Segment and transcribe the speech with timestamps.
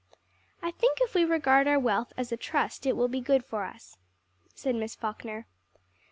[0.63, 3.65] "I think if we regard our wealth as a trust it will be good for
[3.65, 3.99] us,"
[4.55, 5.45] said Miss Falkner.